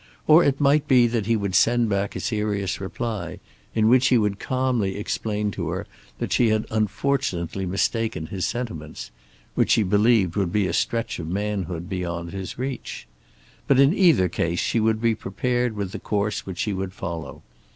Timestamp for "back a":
1.87-2.19